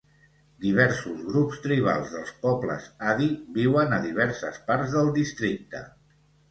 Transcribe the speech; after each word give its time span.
Diversos 0.63 1.19
grups 1.33 1.61
tribals 1.67 2.15
dels 2.15 2.33
pobles 2.47 2.89
Adi 3.13 3.31
viuen 3.61 3.97
a 4.01 4.01
diverses 4.09 4.63
parts 4.73 4.99
del 4.99 5.17
districte. 5.23 5.89